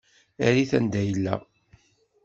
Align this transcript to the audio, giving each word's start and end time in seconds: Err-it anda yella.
Err-it 0.45 0.71
anda 0.77 1.01
yella. 1.07 1.35